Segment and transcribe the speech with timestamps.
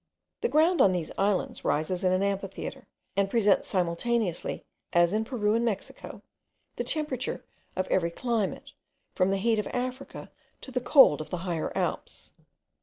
[0.39, 5.53] The ground on these islands rises in an amphitheatre, and presents simultaneously, as in Peru
[5.53, 6.23] and Mexico,
[6.75, 8.71] the temperature of every climate,
[9.13, 12.33] from the heat of Africa to the cold of the higher Alps.